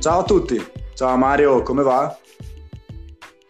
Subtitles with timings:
[0.00, 2.16] Ciao a tutti, ciao Mario, come va?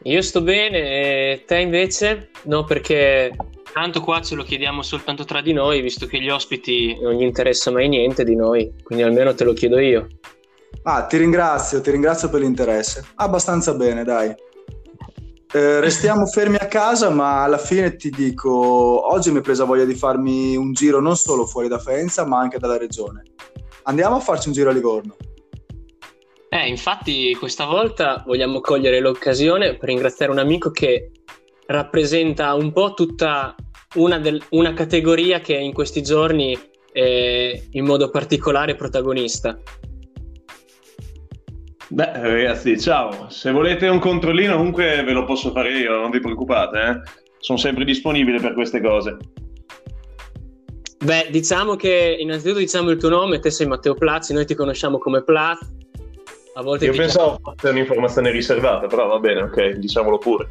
[0.05, 2.31] Io sto bene, e te invece?
[2.45, 3.37] No, perché
[3.71, 7.23] tanto qua ce lo chiediamo soltanto tra di noi, visto che gli ospiti non gli
[7.23, 10.07] interessa mai niente di noi, quindi almeno te lo chiedo io.
[10.85, 13.05] Ah, ti ringrazio, ti ringrazio per l'interesse.
[13.17, 14.35] Abbastanza bene, dai.
[15.53, 19.85] Eh, restiamo fermi a casa, ma alla fine ti dico, oggi mi è presa voglia
[19.85, 23.23] di farmi un giro non solo fuori da Faenza, ma anche dalla regione.
[23.83, 25.15] Andiamo a farci un giro a Livorno.
[26.51, 31.11] Eh, infatti questa volta vogliamo cogliere l'occasione per ringraziare un amico che
[31.67, 33.55] rappresenta un po' tutta
[33.97, 36.59] una, del, una categoria che in questi giorni
[36.91, 39.59] è in modo particolare protagonista.
[41.91, 43.29] Beh, ragazzi, ciao.
[43.31, 47.01] Se volete un controllino, comunque ve lo posso fare io, non vi preoccupate, eh?
[47.39, 49.17] Sono sempre disponibile per queste cose.
[50.99, 54.99] Beh, diciamo che innanzitutto diciamo il tuo nome, te sei Matteo Plazzi, noi ti conosciamo
[54.99, 55.59] come Plaz.
[56.59, 60.51] A volte Io pensavo fosse un'informazione riservata, però va bene, ok, diciamolo pure.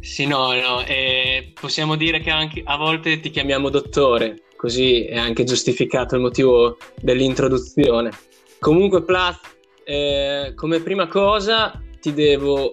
[0.00, 5.16] Sì, no, no, eh, possiamo dire che anche a volte ti chiamiamo dottore, così è
[5.16, 8.10] anche giustificato il motivo dell'introduzione.
[8.58, 9.38] Comunque, Plaz,
[9.84, 12.72] eh, come prima cosa ti devo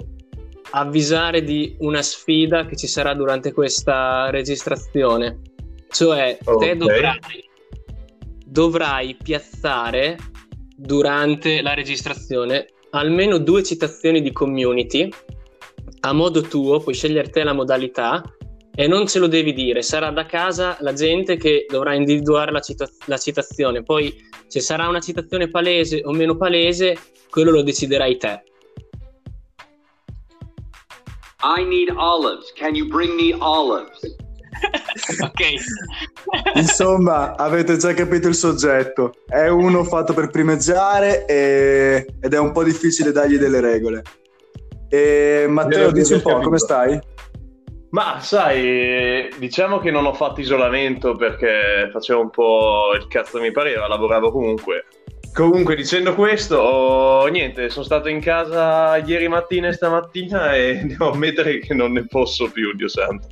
[0.72, 5.42] avvisare di una sfida che ci sarà durante questa registrazione.
[5.90, 6.70] Cioè, okay.
[6.70, 7.50] te dovrai,
[8.44, 10.18] dovrai piazzare
[10.78, 15.10] durante la registrazione almeno due citazioni di community
[16.02, 18.22] a modo tuo, puoi scegliere te la modalità
[18.76, 22.60] e non ce lo devi dire, sarà da casa la gente che dovrà individuare la,
[22.60, 23.82] cita- la, citazione.
[23.82, 26.96] Poi se sarà una citazione palese o meno palese,
[27.32, 28.44] quello lo deciderai te.
[31.42, 32.54] I need olives.
[32.54, 34.00] Can you bring me olives?
[35.20, 36.56] ok.
[36.56, 39.14] Insomma, avete già capito il soggetto.
[39.26, 42.06] È uno fatto per primeggiare e...
[42.20, 44.04] ed è un po' difficile dargli delle regole.
[44.90, 47.00] E Matteo, dici un po', come stai?
[47.90, 53.52] Ma sai, diciamo che non ho fatto isolamento perché facevo un po' il cazzo mi
[53.52, 54.86] pareva, lavoravo comunque.
[55.34, 61.12] Comunque dicendo questo, oh, niente, sono stato in casa ieri mattina e stamattina e devo
[61.12, 63.28] ammettere che non ne posso più, Dio santo.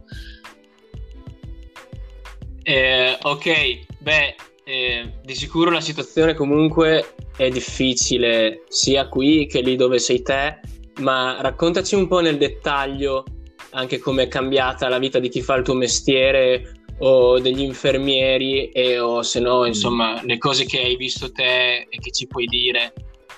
[2.68, 9.76] Eh, ok, beh, eh, di sicuro la situazione comunque è difficile sia qui che lì
[9.76, 10.60] dove sei te,
[11.02, 13.24] ma raccontaci un po' nel dettaglio
[13.70, 18.70] anche come è cambiata la vita di chi fa il tuo mestiere o degli infermieri
[18.70, 19.66] e o se no mm.
[19.66, 22.94] insomma le cose che hai visto te e che ci puoi dire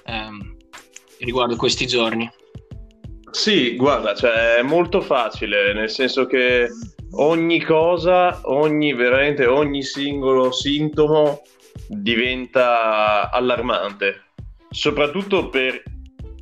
[0.05, 0.55] ehm,
[1.19, 2.29] riguardo questi giorni.
[3.37, 6.69] Sì, guarda, cioè, è molto facile, nel senso che
[7.17, 11.43] ogni cosa, ogni veramente ogni singolo sintomo
[11.87, 14.23] diventa allarmante,
[14.71, 15.83] soprattutto per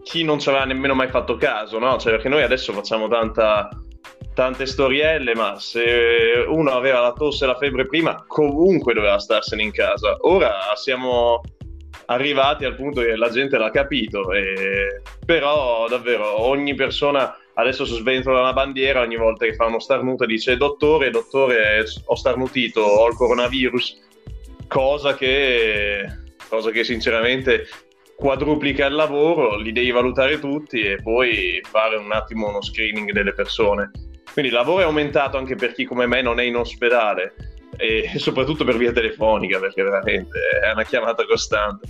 [0.03, 1.97] chi non ci aveva nemmeno mai fatto caso, no?
[1.97, 3.67] Cioè, perché noi adesso facciamo tanta
[4.33, 9.63] tante storielle, ma se uno aveva la tosse e la febbre prima, comunque doveva starsene
[9.63, 10.15] in casa.
[10.21, 11.41] Ora siamo
[12.07, 15.01] arrivati al punto che la gente l'ha capito, e...
[15.25, 20.57] però davvero ogni persona adesso sventola una bandiera ogni volta che fa uno starnuto dice
[20.57, 24.01] dottore, dottore, ho starnutito, ho il coronavirus,
[24.67, 26.05] cosa che,
[26.49, 27.67] cosa che sinceramente
[28.15, 33.33] quadruplica il lavoro, li devi valutare tutti e poi fare un attimo uno screening delle
[33.33, 33.91] persone.
[34.31, 38.11] Quindi il lavoro è aumentato anche per chi come me non è in ospedale e
[38.19, 41.87] soprattutto per via telefonica perché veramente è una chiamata costante.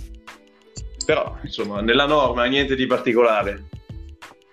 [1.04, 3.68] Però insomma nella norma niente di particolare.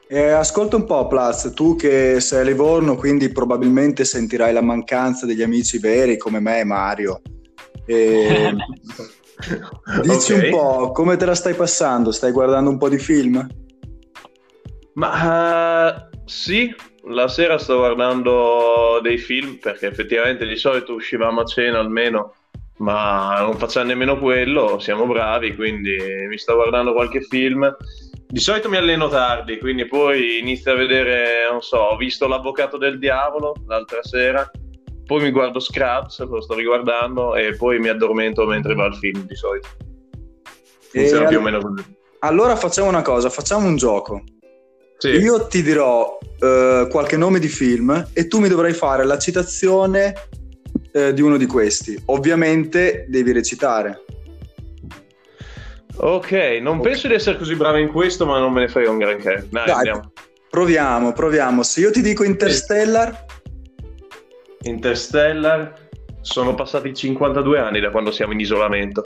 [0.07, 5.25] Eh, ascolta un po', Plaz, tu che sei a Livorno, quindi probabilmente sentirai la mancanza
[5.25, 7.21] degli amici veri come me e Mario.
[7.85, 8.53] E...
[10.03, 10.51] Dici okay.
[10.51, 12.11] un po', come te la stai passando?
[12.11, 13.45] Stai guardando un po' di film?
[14.93, 16.73] Ma uh, sì,
[17.05, 22.33] la sera sto guardando dei film perché effettivamente di solito uscivamo a cena almeno,
[22.77, 25.97] ma non facciamo nemmeno quello, siamo bravi, quindi
[26.27, 27.75] mi sto guardando qualche film.
[28.25, 32.77] Di solito mi alleno tardi, quindi poi inizio a vedere, non so, ho visto L'Avvocato
[32.77, 34.49] del Diavolo l'altra sera,
[35.05, 39.25] poi mi guardo Scraps, lo sto riguardando, e poi mi addormento mentre va il film
[39.25, 39.67] di solito.
[40.89, 41.95] Funziona più o meno così.
[42.19, 44.23] Allora facciamo una cosa, facciamo un gioco.
[45.03, 45.09] Sì.
[45.09, 50.13] Io ti dirò uh, qualche nome di film e tu mi dovrai fare la citazione
[50.93, 52.01] uh, di uno di questi.
[52.05, 54.01] Ovviamente devi recitare.
[55.97, 56.91] Ok, non okay.
[56.91, 59.45] penso di essere così bravo in questo, ma non me ne frega un granché.
[59.49, 60.13] Dai, Dai andiamo.
[60.49, 61.63] Proviamo, proviamo.
[61.63, 63.25] Se io ti dico Interstellar...
[64.61, 65.73] Interstellar,
[66.21, 69.03] sono passati 52 anni da quando siamo in isolamento.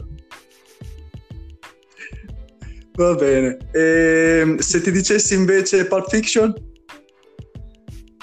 [2.97, 3.57] Va bene.
[3.71, 6.53] E se ti dicessi invece Pulp Fiction?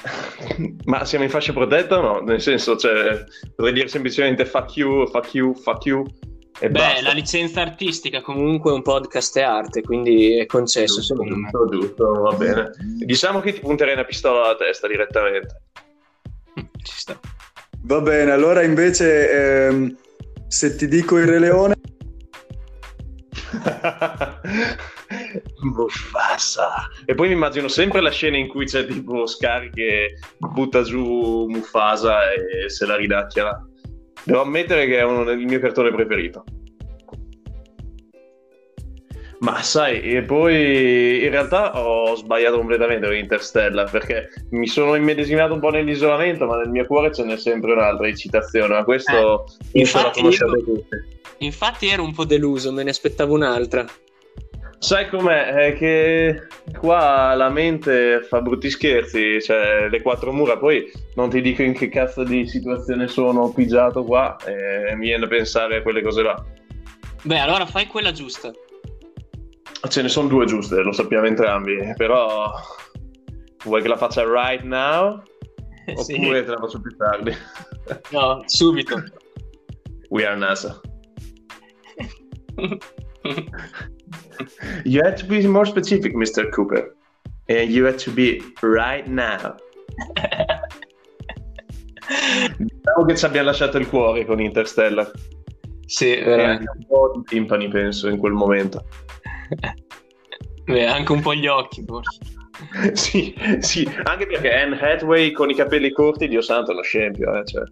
[0.84, 2.20] Ma siamo in fascia protetta o no?
[2.20, 3.24] Nel senso, cioè,
[3.54, 6.04] potrei dire semplicemente fuck you, fuck you, fuck you
[6.60, 7.02] e Beh, basta.
[7.02, 11.50] la licenza artistica comunque un podcast è arte, quindi è concesso secondo me.
[11.50, 12.70] Giusto, giusto, va bene.
[12.98, 15.62] Diciamo che ti punterei una pistola alla testa direttamente.
[16.82, 17.18] Ci sta.
[17.82, 19.96] Va bene, allora invece ehm,
[20.46, 21.76] se ti dico il Re Leone,
[25.62, 26.88] Mufasa.
[27.04, 31.46] E poi mi immagino sempre la scena in cui c'è tipo Scar che butta giù
[31.48, 33.64] Mufasa e se la ridacchia.
[34.24, 36.44] Devo ammettere che è uno del mio cartone preferito.
[39.44, 45.52] Ma sai, e poi in realtà ho sbagliato completamente con Interstellar perché mi sono immedesimato
[45.52, 48.72] un po' nell'isolamento, ma nel mio cuore ce n'è sempre un'altra di citazione.
[48.72, 50.96] Ma questo la infatti io- tutti.
[51.38, 53.84] Infatti ero un po' deluso, me ne aspettavo un'altra.
[54.78, 55.44] Sai com'è?
[55.52, 56.46] È che
[56.78, 61.74] qua la mente fa brutti scherzi, cioè le quattro mura, poi non ti dico in
[61.74, 66.22] che cazzo di situazione sono pigiato qua e mi viene a pensare a quelle cose
[66.22, 66.42] là.
[67.24, 68.50] Beh, allora fai quella giusta.
[69.88, 72.52] Ce ne sono due giuste, lo sappiamo entrambi, però
[73.64, 75.22] vuoi che la faccia right now?
[76.02, 76.14] Sì.
[76.14, 77.30] Oppure te la faccio più tardi?
[78.10, 79.02] No, subito.
[80.08, 80.80] We are NASA.
[84.84, 86.48] You had to be more specific, Mr.
[86.50, 86.94] Cooper.
[87.48, 89.56] And you had to be right now.
[92.56, 95.10] Diciamo che ci abbiamo lasciato il cuore con Interstellar.
[95.84, 96.64] sì, E veramente.
[96.66, 98.86] anche un po' di timpani, penso, in quel momento.
[100.64, 102.18] Beh, anche un po' gli occhi, forse.
[102.94, 107.34] sì, sì, anche perché Anne Hathaway con i capelli corti, Dio santo, è uno scempio,
[107.38, 107.62] eh, cioè.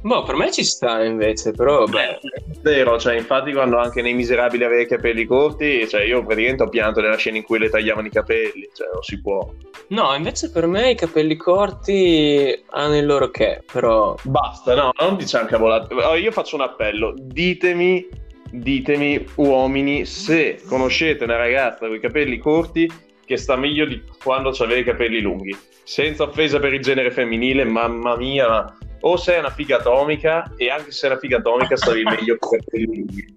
[0.00, 2.20] Boh, per me ci sta invece, però beh.
[2.62, 6.68] Vero, cioè, infatti quando anche nei Miserabili aveva i capelli corti, cioè io praticamente ho
[6.68, 9.52] pianto nella scena in cui le tagliavano i capelli, cioè non si può.
[9.88, 15.16] No, invece per me i capelli corti hanno il loro che, però Basta, no, non
[15.16, 15.92] diciamo cavolate.
[15.94, 18.06] Oh, Io faccio un appello, ditemi,
[18.50, 22.90] ditemi uomini, se conoscete una ragazza con i capelli corti
[23.24, 25.56] che sta meglio di quando aveva i capelli lunghi.
[25.84, 30.70] Senza offesa per il genere femminile, mamma mia, ma o sei una figa atomica e
[30.70, 33.34] anche se sei una figa atomica stavi meglio con i capelli lunghi.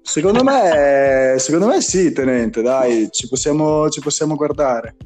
[0.00, 4.96] secondo me, secondo me sì, tenente, dai, ci possiamo, ci possiamo guardare.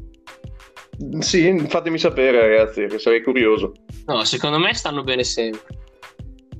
[1.19, 3.73] Sì, fatemi sapere ragazzi, che sarei curioso.
[4.07, 5.61] no, secondo me stanno bene sempre.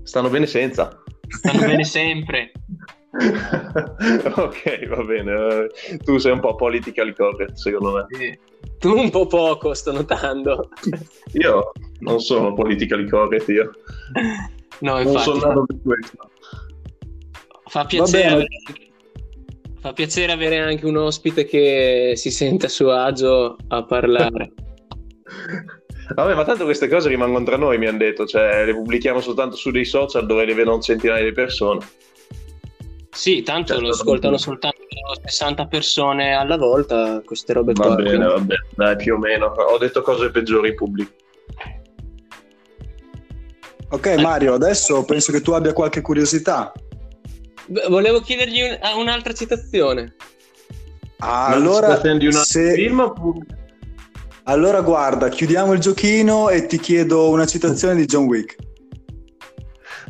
[0.03, 1.03] Stanno bene senza.
[1.29, 2.53] Stanno bene sempre.
[3.17, 5.33] ok, va bene.
[5.33, 8.07] eh, Tu sei un po' politically correct, secondo me.
[8.11, 8.39] Sì.
[8.79, 10.69] Tu un po' poco, sto notando.
[11.33, 13.71] Io non sono politically correct, io.
[14.81, 16.31] No, Non sono infatti, nato per questo.
[17.65, 18.47] fa piacere, avere,
[19.81, 24.53] fa piacere avere anche un ospite che si sente a suo agio a parlare.
[26.15, 28.27] Vabbè, ma tanto queste cose rimangono tra noi, mi hanno detto.
[28.27, 31.81] Cioè, le pubblichiamo soltanto su dei social dove le vedono centinaia di persone.
[33.11, 33.83] Sì, tanto Certo.
[33.83, 34.77] lo ascoltano soltanto
[35.25, 37.95] 60 persone alla volta, queste robe Va qua.
[37.97, 38.67] bene, quindi- va bene.
[38.75, 39.47] Dai, più o meno.
[39.47, 41.11] Ho detto cose peggiori in pubblico.
[43.91, 46.73] Ok, Mario, adesso penso che tu abbia qualche curiosità.
[47.67, 50.15] Beh, Volevo chiedergli un- ah, un'altra citazione.
[51.19, 53.47] Allora, di un se- film oppure-
[54.49, 58.57] allora guarda, chiudiamo il giochino e ti chiedo una citazione di John Wick.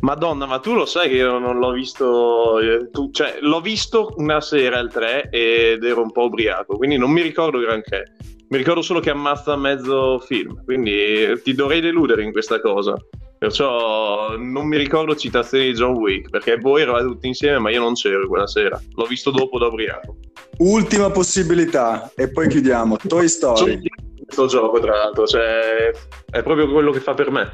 [0.01, 4.13] Madonna, ma tu lo sai che io non l'ho visto, eh, tu- cioè l'ho visto
[4.17, 8.13] una sera al 3 ed ero un po' ubriaco, quindi non mi ricordo granché.
[8.49, 12.95] Mi ricordo solo che ammazza mezzo film, quindi eh, ti dovrei deludere in questa cosa.
[13.39, 17.81] Perciò non mi ricordo citazioni di John Wick, perché voi eravate tutti insieme, ma io
[17.81, 18.79] non c'ero quella sera.
[18.93, 20.15] L'ho visto dopo da ubriaco.
[20.59, 22.97] Ultima possibilità e poi chiudiamo.
[23.07, 23.81] Toy Story.
[24.27, 25.89] Questo gioco, tra l'altro, cioè
[26.29, 27.49] è proprio quello che fa per me.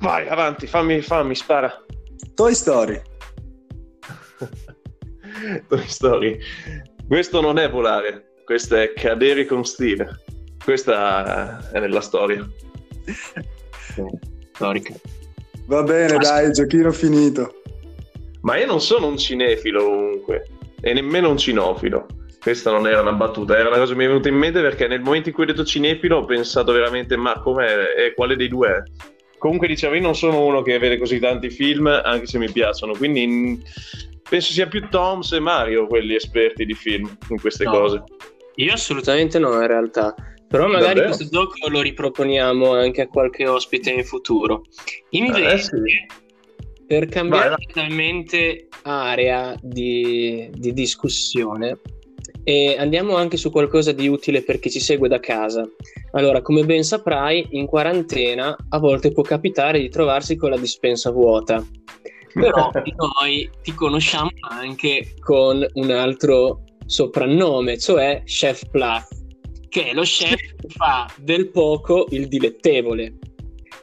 [0.00, 1.72] Vai, avanti, fammi, fammi, spara.
[2.34, 3.00] Toy Story.
[5.68, 6.38] Toy Story.
[7.06, 10.22] Questo non è volare, questo è cadere con stile.
[10.62, 12.46] Questa è nella storia.
[14.52, 14.94] Storica.
[15.66, 17.62] Va bene, dai, giochino finito.
[18.42, 20.48] Ma io non sono un cinefilo comunque,
[20.80, 22.06] e nemmeno un cinofilo.
[22.40, 24.86] Questa non era una battuta, era una cosa che mi è venuta in mente perché
[24.86, 27.94] nel momento in cui ho detto cinefilo ho pensato veramente, ma com'è?
[27.98, 28.82] E quale dei due è?
[29.36, 32.94] Comunque dicevo, io non sono uno che vede così tanti film, anche se mi piacciono,
[32.94, 33.62] quindi
[34.28, 37.70] penso sia più Toms e Mario quelli esperti di film in queste No.
[37.72, 38.02] cose.
[38.56, 40.14] Io assolutamente no, in realtà.
[40.48, 41.06] Però magari Davvero?
[41.14, 44.62] questo gioco lo riproponiamo anche a qualche ospite in futuro.
[45.10, 45.70] Invece, Eh, sì.
[46.86, 47.66] per cambiare vai.
[47.66, 51.78] totalmente area di, di discussione
[52.44, 55.68] e andiamo anche su qualcosa di utile per chi ci segue da casa.
[56.12, 61.10] Allora, come ben saprai, in quarantena a volte può capitare di trovarsi con la dispensa
[61.10, 61.64] vuota.
[62.32, 62.70] Però
[63.20, 69.08] noi ti conosciamo anche con un altro soprannome, cioè Chef Plath,
[69.68, 73.14] che è lo chef che fa del poco il dilettevole.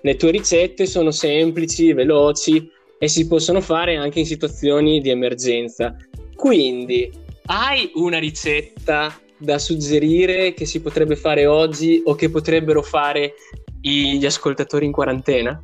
[0.01, 5.95] Le tue ricette sono semplici, veloci e si possono fare anche in situazioni di emergenza.
[6.35, 7.11] Quindi,
[7.47, 13.33] hai una ricetta da suggerire che si potrebbe fare oggi o che potrebbero fare
[13.79, 15.59] gli ascoltatori in quarantena?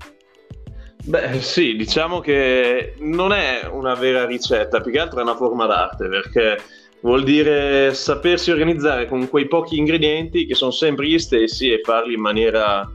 [1.05, 5.65] Beh, sì, diciamo che non è una vera ricetta, più che altro è una forma
[5.65, 6.57] d'arte, perché
[7.01, 12.13] vuol dire sapersi organizzare con quei pochi ingredienti che sono sempre gli stessi e farli
[12.13, 12.89] in maniera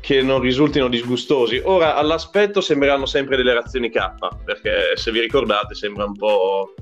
[0.00, 1.60] che non risultino disgustosi.
[1.64, 3.98] Ora, all'aspetto sembreranno sempre delle razioni K,
[4.44, 6.74] perché se vi ricordate sembra un po'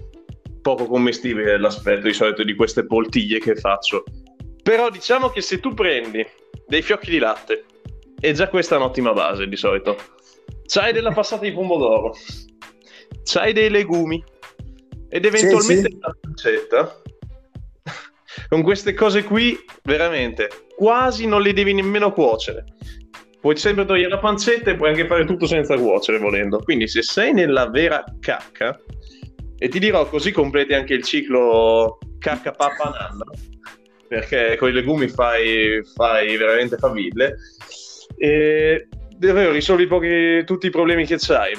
[0.66, 4.02] poco commestibile l'aspetto di solito di queste poltiglie che faccio.
[4.64, 6.26] Però diciamo che se tu prendi
[6.66, 7.66] dei fiocchi di latte,
[8.18, 9.96] e già questa è un'ottima base di solito,
[10.66, 12.16] c'hai della passata di pomodoro,
[13.22, 14.20] c'hai dei legumi
[15.08, 17.00] ed eventualmente sì, una pancetta.
[18.48, 22.64] Con queste cose qui, veramente, quasi non le devi nemmeno cuocere.
[23.40, 26.58] Puoi sempre togliere la pancetta e puoi anche fare tutto senza cuocere volendo.
[26.58, 28.80] Quindi se sei nella vera cacca,
[29.66, 33.24] e ti dirò così completi anche il ciclo cacca pappa nanna,
[34.06, 37.36] perché con i legumi fai, fai veramente faville.
[38.16, 41.54] E davvero risolvi pochi, tutti i problemi che c'hai.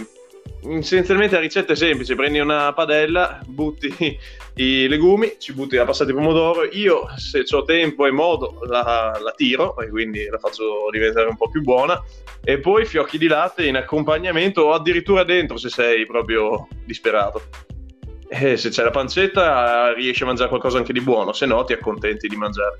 [0.70, 4.18] Essenzialmente la ricetta è semplice: prendi una padella, butti
[4.56, 6.64] i legumi, ci butti la passata di pomodoro.
[6.64, 11.36] Io, se ho tempo e modo, la, la, tiro e quindi la faccio diventare un
[11.36, 12.02] po' più buona.
[12.42, 17.76] E poi fiocchi di latte in accompagnamento o addirittura dentro se sei proprio disperato.
[18.30, 21.74] E se c'è la pancetta, riesci a mangiare qualcosa anche di buono, se no ti
[21.74, 22.76] accontenti di mangiare.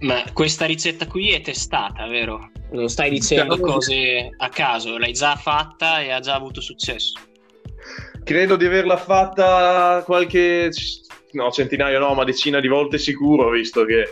[0.00, 2.50] Ma questa ricetta qui è testata, vero?
[2.72, 7.20] Non stai dicendo cose a caso, l'hai già fatta e ha già avuto successo.
[8.24, 10.70] Credo di averla fatta qualche
[11.32, 14.08] no, centinaio no, ma decina di volte sicuro, visto che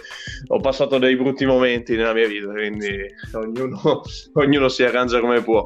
[0.46, 4.02] ho passato dei brutti momenti nella mia vita, quindi ognuno,
[4.34, 5.64] ognuno si arrangia come può.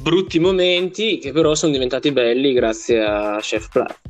[0.00, 4.00] Brutti momenti che però sono diventati belli grazie a Chef Plath.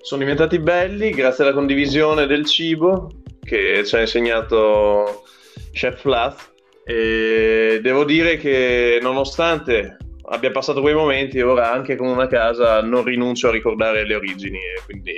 [0.00, 5.24] Sono diventati belli grazie alla condivisione del cibo che ci ha insegnato
[5.72, 6.52] Chef Plath
[6.84, 9.96] e devo dire che nonostante
[10.28, 14.58] abbia passato quei momenti, ora anche con una casa non rinuncio a ricordare le origini
[14.58, 15.14] e quindi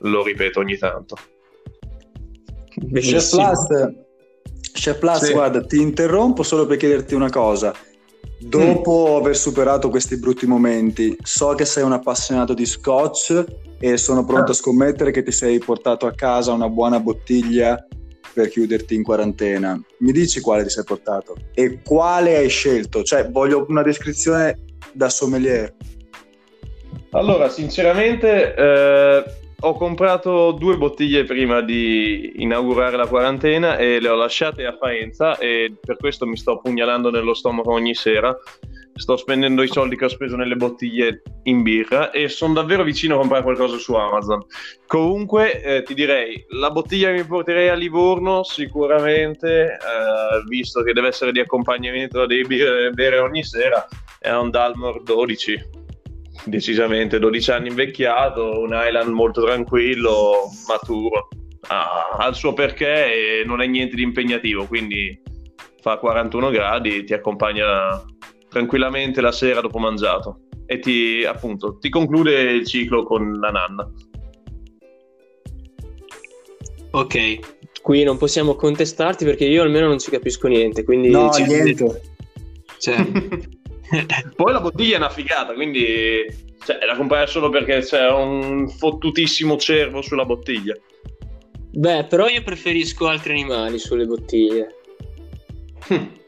[0.00, 1.16] lo ripeto ogni tanto.
[2.94, 3.92] Chef Plus,
[4.72, 5.32] Chef Plus sì.
[5.32, 7.74] guarda, ti interrompo solo per chiederti una cosa.
[8.44, 13.44] Dopo aver superato questi brutti momenti, so che sei un appassionato di scotch
[13.78, 17.86] e sono pronto a scommettere che ti sei portato a casa una buona bottiglia
[18.32, 19.80] per chiuderti in quarantena.
[19.98, 23.02] Mi dici quale ti sei portato e quale hai scelto?
[23.02, 24.58] Cioè, voglio una descrizione
[24.92, 25.74] da sommelier.
[27.10, 29.24] Allora, sinceramente, eh,
[29.64, 35.38] ho comprato due bottiglie prima di inaugurare la quarantena e le ho lasciate a Faenza
[35.38, 38.36] e per questo mi sto pugnalando nello stomaco ogni sera
[38.94, 43.14] sto spendendo i soldi che ho speso nelle bottiglie in birra e sono davvero vicino
[43.14, 44.44] a comprare qualcosa su Amazon.
[44.86, 50.92] Comunque eh, ti direi, la bottiglia che mi porterei a Livorno sicuramente, eh, visto che
[50.92, 53.86] deve essere di accompagnamento da birre bere ogni sera,
[54.18, 55.80] è un Dalmor 12.
[56.44, 61.28] Decisamente 12 anni invecchiato, un Island molto tranquillo, maturo.
[61.68, 65.20] Ha, ha il suo perché e non è niente di impegnativo, quindi
[65.80, 68.02] fa 41 gradi, ti accompagna
[68.48, 73.90] tranquillamente la sera dopo mangiato e ti, appunto, ti conclude il ciclo con la nanna.
[76.92, 81.10] Ok, qui non possiamo contestarti perché io almeno non ci capisco niente, quindi...
[81.10, 82.00] No, niente.
[82.78, 82.96] Cioè...
[84.36, 86.24] Poi la bottiglia è una figata, quindi
[86.64, 90.74] cioè, la compare solo perché c'è un fottutissimo cervo sulla bottiglia.
[91.74, 94.76] Beh, però io preferisco altri animali sulle bottiglie.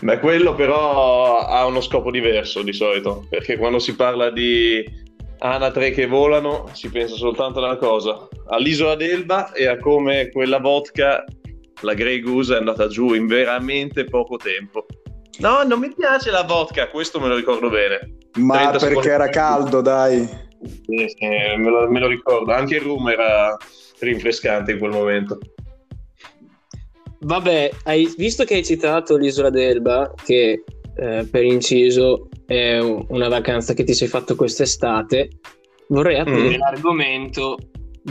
[0.00, 4.84] Beh, quello però ha uno scopo diverso di solito, perché quando si parla di
[5.38, 10.58] anatre che volano si pensa soltanto a una cosa, all'isola d'Elba e a come quella
[10.58, 11.24] vodka,
[11.80, 14.86] la Grey Goose, è andata giù in veramente poco tempo.
[15.38, 18.18] No, non mi piace la vodka, questo me lo ricordo bene.
[18.38, 19.08] Ma perché secondi...
[19.08, 20.28] era caldo, dai.
[20.62, 22.52] Sì, sì, me, lo, me lo ricordo.
[22.52, 23.56] Anche il rum era
[24.00, 25.38] rinfrescante in quel momento.
[27.20, 30.64] Vabbè, hai visto che hai citato l'isola d'Elba, che
[30.96, 35.30] eh, per inciso è una vacanza che ti sei fatto quest'estate,
[35.88, 36.58] vorrei aprire mm.
[36.58, 37.56] l'argomento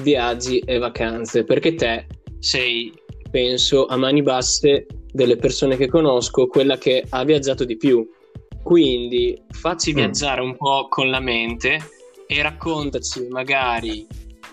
[0.01, 2.07] viaggi e vacanze, perché te
[2.39, 2.91] sei,
[3.29, 8.07] penso, a mani basse delle persone che conosco, quella che ha viaggiato di più.
[8.63, 9.95] Quindi facci mm.
[9.95, 11.79] viaggiare un po' con la mente
[12.27, 14.07] e raccontaci magari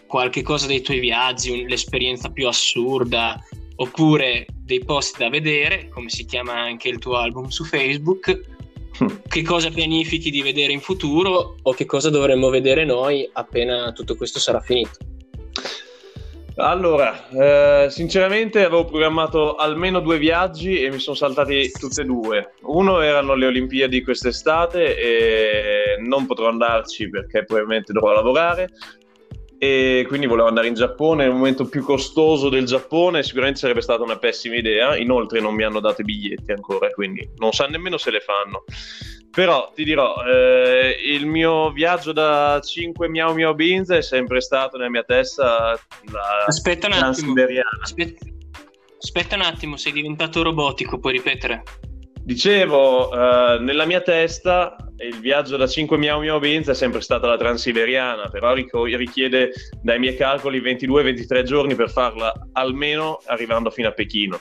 [0.07, 3.39] qualche cosa dei tuoi viaggi, l'esperienza più assurda,
[3.77, 8.41] oppure dei posti da vedere, come si chiama anche il tuo album su Facebook,
[8.99, 9.07] hm.
[9.29, 14.17] che cosa pianifichi di vedere in futuro o che cosa dovremmo vedere noi appena tutto
[14.17, 14.97] questo sarà finito.
[16.61, 22.55] Allora, eh, sinceramente avevo programmato almeno due viaggi e mi sono saltati tutte e due.
[22.63, 28.71] Uno erano le Olimpiadi quest'estate e non potrò andarci perché probabilmente dovrò lavorare
[29.59, 34.05] e quindi volevo andare in Giappone nel momento più costoso del Giappone sicuramente sarebbe stata
[34.05, 34.97] una pessima idea.
[34.97, 38.65] Inoltre non mi hanno dato i biglietti ancora quindi non sa nemmeno se le fanno.
[39.31, 44.77] Però ti dirò eh, il mio viaggio da 5 Miao Miao Beans è sempre stato
[44.77, 45.79] nella mia testa
[46.13, 47.35] la aspetta un attimo.
[47.83, 48.25] Aspetta,
[48.99, 51.63] aspetta un attimo sei diventato robotico puoi ripetere?
[52.23, 57.27] Dicevo, uh, nella mia testa il viaggio da 5 Miao Miao Benz è sempre stata
[57.27, 63.93] la Transiberiana, però richiede dai miei calcoli 22-23 giorni per farla almeno arrivando fino a
[63.93, 64.41] Pechino.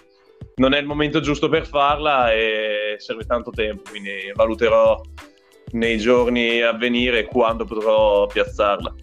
[0.55, 4.99] Non è il momento giusto per farla e serve tanto tempo, quindi valuterò
[5.73, 8.95] nei giorni a venire quando potrò piazzarla.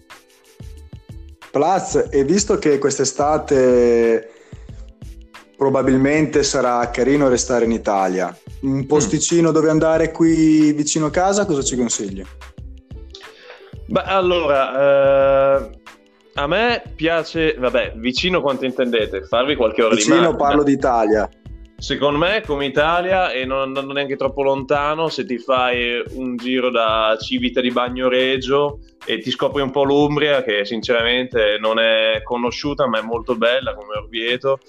[1.51, 4.34] Plus, e visto che quest'estate
[5.55, 8.35] probabilmente sarà carino restare in Italia.
[8.61, 9.53] Un posticino mm.
[9.53, 12.23] dove andare qui vicino a casa, cosa ci consigli?
[13.87, 15.69] Beh, allora, eh,
[16.35, 20.37] a me piace, vabbè, vicino quanto intendete, farvi qualche ora vicino, di macchina.
[20.37, 21.29] Vicino parlo d'Italia.
[21.77, 26.71] Secondo me, come Italia, e non andando neanche troppo lontano, se ti fai un giro
[26.71, 32.87] da Civita di Bagnoregio e ti scopri un po' l'Umbria, che sinceramente non è conosciuta,
[32.87, 34.59] ma è molto bella come Orvieto,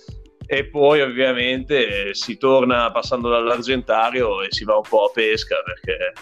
[0.47, 6.13] e poi ovviamente si torna passando dall'Argentario e si va un po' a pesca perché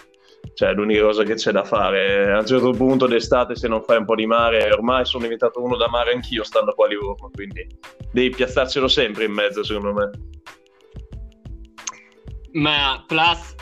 [0.55, 2.33] cioè, è l'unica cosa che c'è da fare.
[2.33, 5.63] A un certo punto d'estate se non fai un po' di mare, ormai sono diventato
[5.63, 7.67] uno da mare anch'io stando qua a Livorno, quindi
[8.13, 10.11] devi piazzarcelo sempre in mezzo secondo me.
[12.53, 13.55] Ma Plus,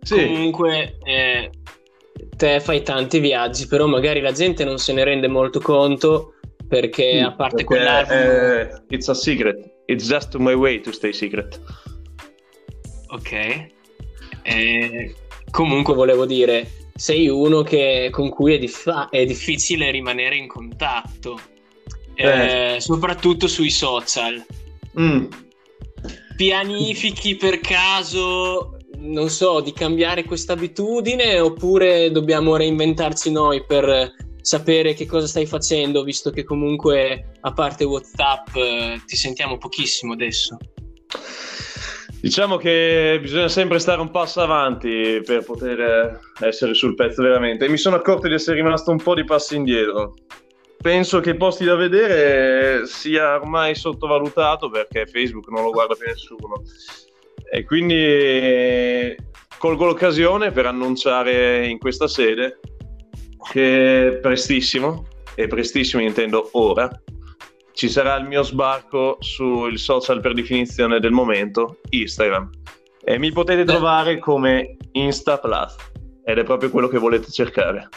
[0.00, 0.24] sì.
[0.24, 1.50] comunque eh,
[2.36, 6.34] te fai tanti viaggi, però magari la gente non se ne rende molto conto
[6.66, 8.16] perché sì, a parte quell'album...
[8.16, 9.76] Eh, it's a secret.
[9.88, 11.58] It's just my way to stay secret.
[13.06, 13.32] Ok.
[14.42, 15.14] Eh,
[15.50, 21.40] comunque volevo dire, sei uno che, con cui è, dif- è, difficile rimanere in contatto,
[22.14, 22.74] eh.
[22.74, 24.44] Eh, soprattutto sui social.
[25.00, 25.24] Mm.
[26.36, 34.94] Pianifichi per caso, non so, di cambiare questa abitudine oppure dobbiamo reinventarci noi per sapere
[34.94, 40.56] che cosa stai facendo, visto che comunque a parte WhatsApp eh, ti sentiamo pochissimo adesso.
[42.20, 47.64] Diciamo che bisogna sempre stare un passo avanti per poter essere sul pezzo veramente.
[47.64, 50.14] E mi sono accorto di essere rimasto un po' di passi indietro.
[50.80, 56.06] Penso che i posti da vedere sia ormai sottovalutato perché Facebook non lo guarda più
[56.06, 56.62] nessuno.
[57.50, 59.14] E quindi
[59.58, 62.58] colgo l'occasione per annunciare in questa sede
[63.50, 66.90] che prestissimo, e prestissimo intendo ora,
[67.72, 72.50] ci sarà il mio sbarco sul social per definizione del momento, Instagram.
[73.04, 75.76] E mi potete trovare come InstaPlus,
[76.24, 77.88] ed è proprio quello che volete cercare.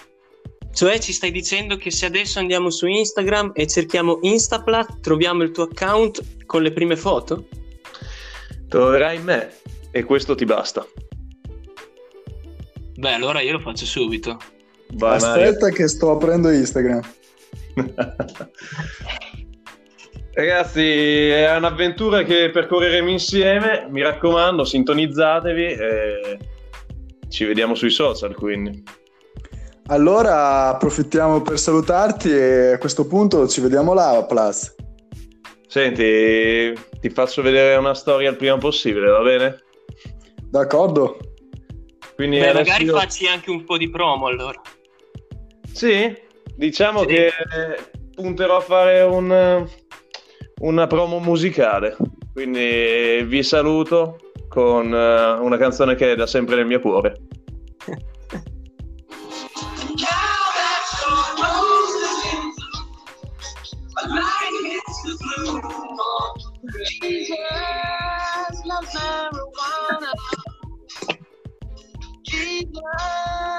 [0.73, 5.51] Cioè ci stai dicendo che se adesso andiamo su Instagram e cerchiamo Instaplat, troviamo il
[5.51, 7.47] tuo account con le prime foto?
[8.69, 9.51] Troverai me
[9.91, 10.85] e questo ti basta.
[12.95, 14.37] Beh, allora io lo faccio subito.
[14.93, 15.75] Vai, Aspetta Mario.
[15.75, 17.01] che sto aprendo Instagram.
[20.33, 23.87] Ragazzi, è un'avventura che percorreremo insieme.
[23.89, 26.39] Mi raccomando, sintonizzatevi e
[27.27, 28.33] ci vediamo sui social.
[28.35, 28.81] Quindi.
[29.87, 34.73] Allora approfittiamo per salutarti e a questo punto ci vediamo là, Plus.
[35.67, 39.63] Senti, ti faccio vedere una storia il prima possibile, va bene?
[40.49, 41.17] D'accordo.
[42.15, 42.97] Quindi Beh, magari io...
[42.97, 44.61] facci anche un po' di promo allora.
[45.73, 46.15] Sì,
[46.55, 47.05] diciamo sì.
[47.07, 47.31] che
[48.13, 49.67] punterò a fare un,
[50.59, 51.95] una promo musicale,
[52.33, 57.15] quindi vi saluto con eh, una canzone che è da sempre nel mio cuore.
[72.23, 73.41] Jesus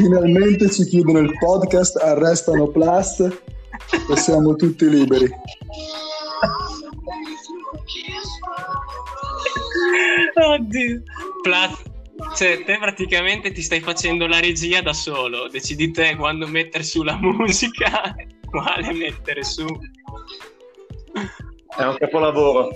[0.00, 5.28] Finalmente ci chiudono il podcast, arrestano Plus e siamo tutti liberi.
[10.34, 11.02] Oddio.
[11.42, 11.82] Plus,
[12.34, 15.48] cioè, te praticamente ti stai facendo la regia da solo.
[15.48, 18.14] Decidi te quando mettere su la musica,
[18.48, 19.66] quale mettere su.
[21.76, 22.70] È un capolavoro.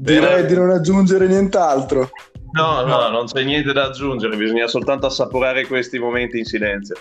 [0.00, 2.08] Direi di non aggiungere nient'altro.
[2.52, 6.94] No, no, non c'è niente da aggiungere, bisogna soltanto assaporare questi momenti in silenzio.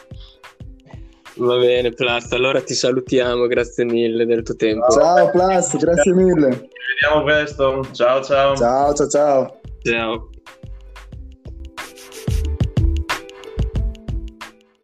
[1.36, 4.90] Va bene, Plus, allora ti salutiamo, grazie mille del tuo tempo.
[4.90, 6.52] Ciao Plus, grazie mille.
[6.52, 7.88] Ci vediamo presto.
[7.92, 8.56] Ciao ciao.
[8.56, 9.60] Ciao ciao ciao.
[9.84, 10.30] Ciao.